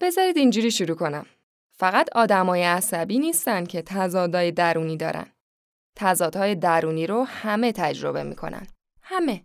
[0.00, 1.26] بذارید اینجوری شروع کنم.
[1.78, 5.26] فقط آدمای عصبی نیستن که تضادهای درونی دارن.
[5.96, 8.66] تضادهای درونی رو همه تجربه می‌کنن.
[9.02, 9.44] همه.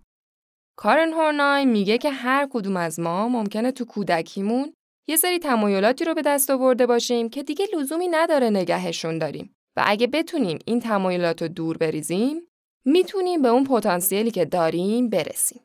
[0.77, 4.73] کارن هورنای میگه که هر کدوم از ما ممکنه تو کودکیمون
[5.07, 9.83] یه سری تمایلاتی رو به دست آورده باشیم که دیگه لزومی نداره نگهشون داریم و
[9.87, 12.41] اگه بتونیم این تمایلات رو دور بریزیم
[12.85, 15.61] می‌تونیم به اون پتانسیلی که داریم برسیم.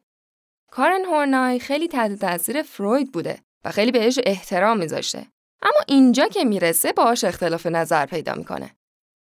[0.71, 5.26] کارن هورنای خیلی تحت تاثیر فروید بوده و خیلی بهش احترام میذاشته.
[5.62, 8.70] اما اینجا که می‌رسه باهاش اختلاف نظر پیدا می‌کنه.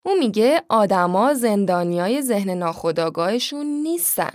[0.05, 4.31] اون میگه آدما زندانیای ذهن ناخودآگاهشون نیستن.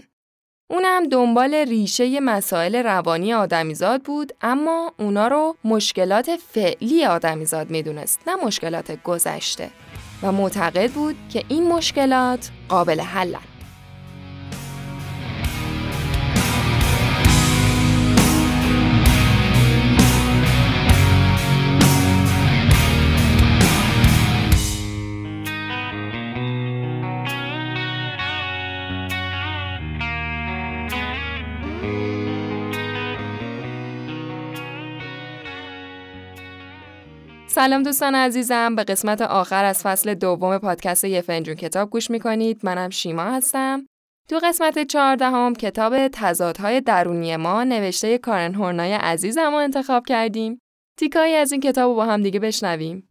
[0.71, 8.37] اونم دنبال ریشه مسائل روانی آدمیزاد بود اما اونا رو مشکلات فعلی آدمیزاد می‌دونست نه
[8.37, 9.71] مشکلات گذشته
[10.23, 13.56] و معتقد بود که این مشکلات قابل حلن.
[37.57, 38.75] سلام دوستان عزیزم.
[38.75, 42.61] به قسمت آخر از فصل دوم پادکست یه فنجون کتاب گوش می‌کنید.
[42.63, 43.87] منم شیما هستم.
[44.29, 50.59] تو قسمت چهاردهم کتاب تضادهای درونی ما نوشته کارن هورنای عزیزم رو انتخاب کردیم.
[50.99, 53.11] تیکایی از این کتاب رو با هم دیگه بشنویم.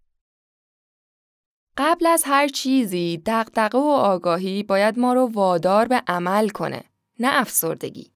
[1.77, 6.83] قبل از هر چیزی دقدقه و آگاهی باید ما رو وادار به عمل کنه
[7.19, 8.11] نه افسردگی.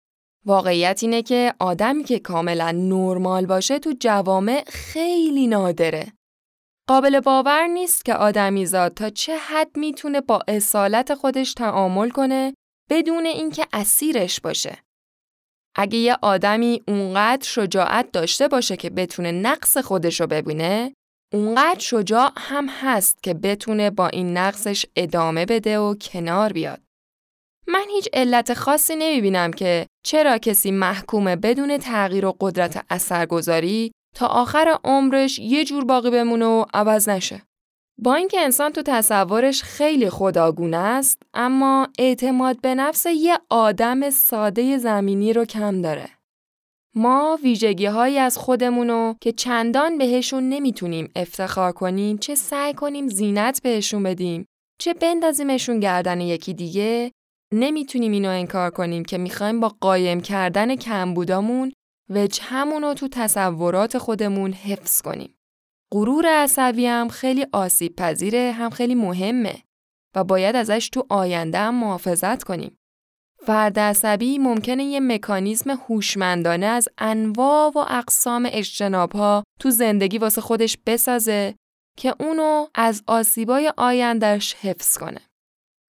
[0.46, 6.19] واقعیت اینه که آدمی که کاملا نرمال باشه تو جوامع خیلی نادره.
[6.90, 12.54] قابل باور نیست که آدمی زاد تا چه حد می‌تونه با اصالت خودش تعامل کنه
[12.90, 14.78] بدون اینکه اسیرش باشه.
[15.76, 20.94] اگه یه آدمی اونقدر شجاعت داشته باشه که بتونه نقص خودش رو ببینه،
[21.34, 26.82] اونقدر شجاع هم هست که بتونه با این نقصش ادامه بده و کنار بیاد.
[27.68, 34.28] من هیچ علت خاصی نمی‌بینم که چرا کسی محکومه بدون تغییر و قدرت اثرگذاری تا
[34.28, 37.42] آخر عمرش یه جور باقی بمونه و عوض نشه.
[37.98, 44.78] با اینکه انسان تو تصورش خیلی خداگونه است اما اعتماد به نفس یه آدم ساده
[44.78, 46.10] زمینی رو کم داره.
[46.96, 53.62] ما ویژگی هایی از خودمونو که چندان بهشون نمی‌تونیم افتخار کنیم چه سعی کنیم زینت
[53.64, 54.46] بهشون بدیم
[54.82, 57.12] چه بندازیمشون گردن یکی دیگه
[57.54, 61.72] نمی‌تونیم اینو انکار کنیم که می‌خوایم با قایم کردن کمبودامون
[62.10, 65.36] وجهمون رو تو تصورات خودمون حفظ کنیم.
[65.94, 69.64] غرور عصبی هم خیلی آسیب پذیره هم خیلی مهمه
[70.16, 72.78] و باید ازش تو آینده هم محافظت کنیم.
[73.46, 80.42] فرد عصبی ممکنه یه مکانیزم هوشمندانه از انواع و اقسام اجتناب ها تو زندگی واسه
[80.42, 81.56] خودش بسازه
[81.98, 85.22] که اونو از آسیبای آیندهش حفظ کنه.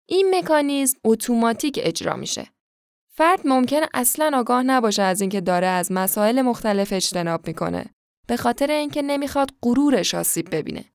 [0.09, 2.47] این مکانیزم اتوماتیک اجرا میشه.
[3.15, 7.85] فرد ممکنه اصلا آگاه نباشه از اینکه داره از مسائل مختلف اجتناب می‌کنه.
[8.27, 10.85] به خاطر اینکه نمی‌خواد غرورش آسیب ببینه.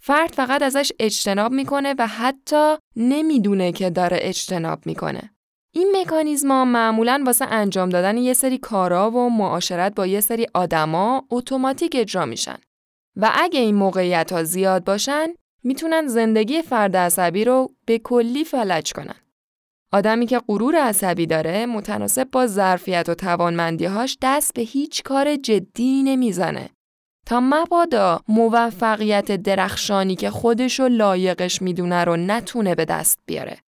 [0.00, 5.30] فرد فقط ازش اجتناب می‌کنه و حتی نمی‌دونه که داره اجتناب می‌کنه.
[5.74, 11.26] این مکانیزما معمولا واسه انجام دادن یه سری کارا و معاشرت با یه سری آدما
[11.30, 12.58] اتوماتیک اجرا میشن.
[13.16, 15.28] و اگه این موقعیت ها زیاد باشن
[15.64, 19.21] می‌تونن زندگی فرد عصبی رو به کلی فلج کنن.
[19.92, 26.02] آدمی که غرور عصبی داره متناسب با ظرفیت و توانمندیهاش دست به هیچ کار جدی
[26.02, 26.70] نمی‌زنه.
[27.26, 33.58] تا مبادا موفقیت درخشانی که خودش و لایقش می‌دونه رو نتونه به دست بیاره.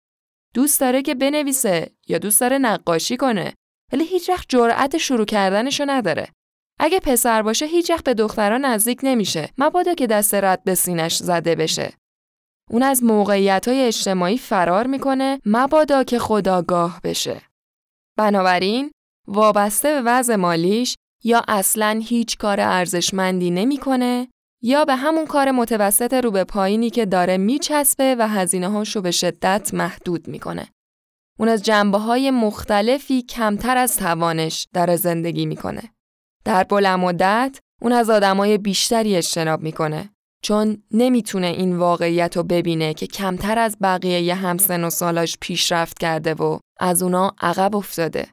[0.54, 3.54] دوست داره که بنویسه یا دوست داره نقاشی کنه
[3.92, 6.28] ولی هیچ وقت جرأت شروع کردنشو نداره.
[6.80, 11.16] اگه پسر باشه هیچ وقت به دختران نزدیک نمیشه مبادا که دست رد به سینش
[11.16, 11.92] زده بشه
[12.70, 17.42] اون از موقعیت های اجتماعی فرار می‌کنه مبادا که خداگاه بشه
[18.19, 18.91] بنابراین
[19.28, 24.28] وابسته به وضع مالیش یا اصلا هیچ کار ارزشمندی نمی‌کنه
[24.62, 29.11] یا به همون کار متوسط رو به پایینی که داره میچسبه و هزینه هاشو به
[29.11, 30.69] شدت محدود می‌کنه.
[31.38, 35.82] اون از جنبه های مختلفی کمتر از توانش داره زندگی می‌کنه.
[36.44, 40.13] در بلند مدت اون از آدمای بیشتری اجتناب می‌کنه
[40.44, 45.99] چون نمی‌تونه این واقعیت رو ببینه که کمتر از بقیه یه همسن و سالاش پیشرفت
[45.99, 48.29] کرده و از اونا عقب افتاده.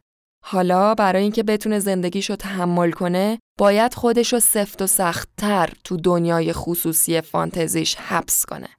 [0.45, 7.21] حالا برای اینکه بتونه زندگیشو تحمل کنه باید خودشو سفت و سختتر تو دنیای خصوصی
[7.21, 8.69] فانتزیش حبس کنه.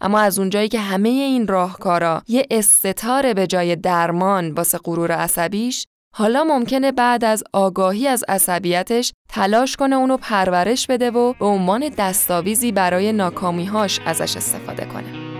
[0.00, 5.86] اما از اونجایی که همه این راهکارا یه استتاره به جای درمان واسه غرور عصبیش
[6.12, 11.88] حالا ممکنه بعد از آگاهی از عصبیتش تلاش کنه اونو پرورش بده و به عنوان
[11.98, 15.30] دستاویزی برای ناکامیهاش ازش استفاده کنه.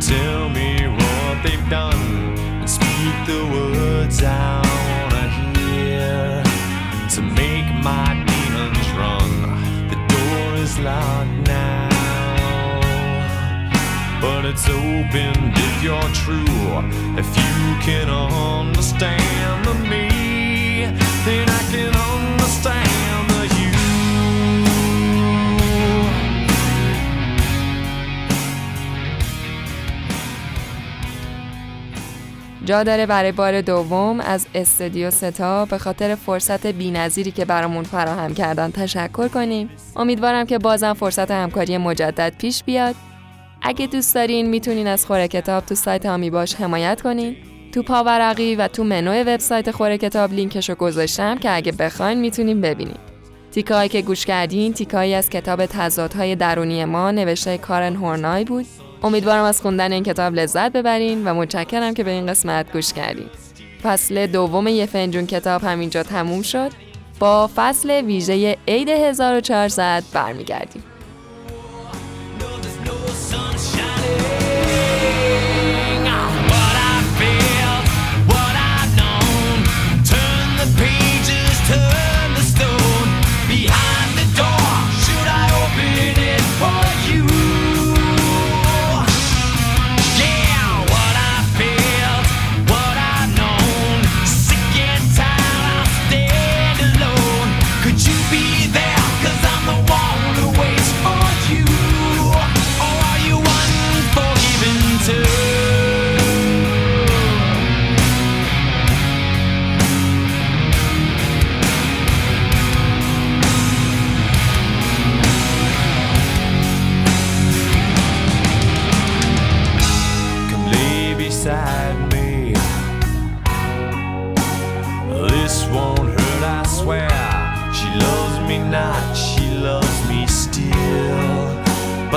[0.00, 2.04] Tell me what they've done
[2.60, 4.57] and speak the words I
[14.58, 16.66] it's open if you're true.
[17.22, 20.06] If you can understand me,
[21.26, 23.72] then I can understand the you.
[32.64, 38.34] جا داره برای بار دوم از استودیو ستا به خاطر فرصت بینظیری که برامون فراهم
[38.34, 39.70] کردن تشکر کنیم.
[39.96, 42.94] امیدوارم که بازم فرصت همکاری مجدد پیش بیاد.
[43.62, 47.36] اگه دوست دارین می‌تونین از خوره کتاب تو سایت هامی باش حمایت کنین.
[47.72, 52.96] تو پاورقی و تو منو وبسایت خوره کتاب لینکشو گذاشتم که اگه بخواین می‌تونین ببینین.
[53.52, 58.66] تیکایی که گوش کردین تیکایی از کتاب تضادهای درونی ما نوشته کارن هورنای بود
[59.02, 63.26] امیدوارم از خوندن این کتاب لذت ببرین و متشکرم که به این قسمت گوش کردین.
[63.82, 66.70] فصل دوم یه فنجون کتاب همینجا تموم شد.
[67.18, 70.82] با فصل ویژه عید 1400 برمیگردیم.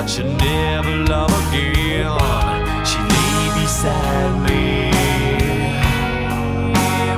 [0.01, 2.09] But she'll never love again.
[2.85, 4.91] She lay beside me,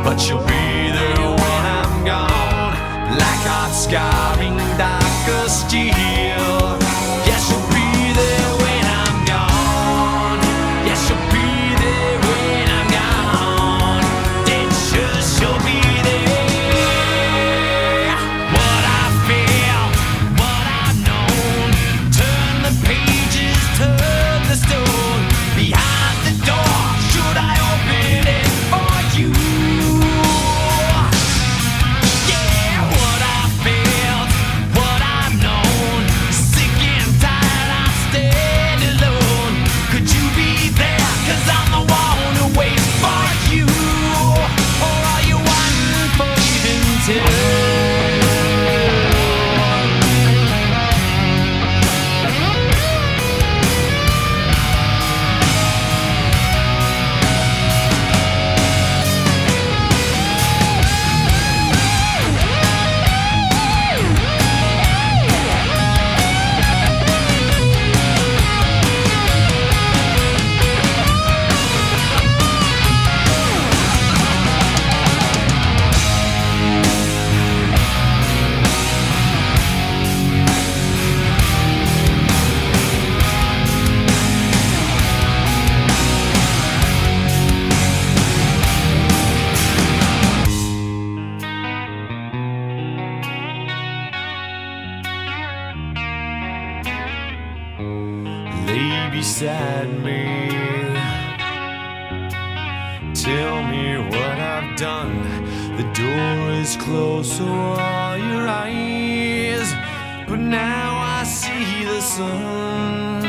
[0.03, 2.75] but she'll be there when I'm gone,
[3.15, 6.22] Black hot scarring dark steel.
[99.33, 100.47] Beside me.
[103.15, 105.15] Tell me what I've done.
[105.75, 109.73] The door is closed, so are your eyes.
[110.27, 113.23] But now I see the sun.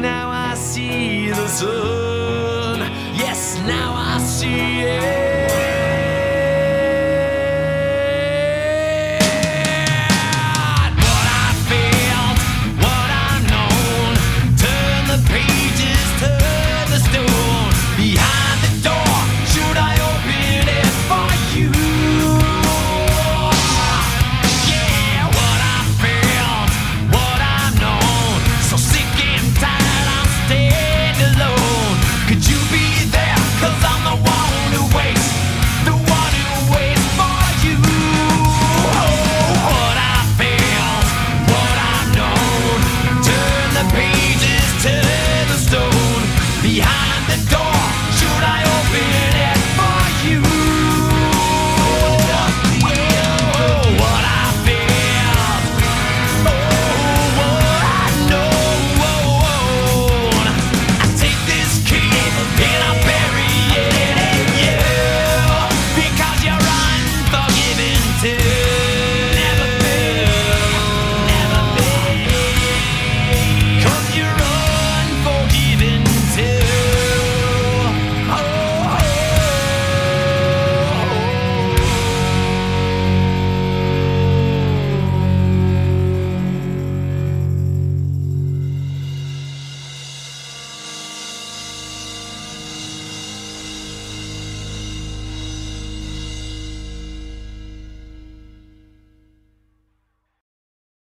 [0.00, 2.78] Now I see the sun.
[3.16, 5.27] Yes, now I see it.
[17.98, 18.37] behind